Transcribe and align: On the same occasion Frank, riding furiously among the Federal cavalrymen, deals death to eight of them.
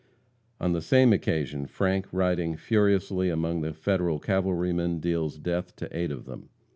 On 0.59 0.71
the 0.71 0.81
same 0.81 1.13
occasion 1.13 1.67
Frank, 1.67 2.07
riding 2.11 2.57
furiously 2.57 3.29
among 3.29 3.61
the 3.61 3.71
Federal 3.71 4.17
cavalrymen, 4.17 4.99
deals 4.99 5.37
death 5.37 5.75
to 5.75 5.95
eight 5.95 6.09
of 6.11 6.25
them. 6.25 6.49